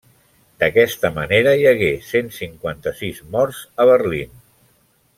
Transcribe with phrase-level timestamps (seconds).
[0.63, 4.37] D'aquesta manera, hi hagué cent cinquanta-sis morts a Berlín.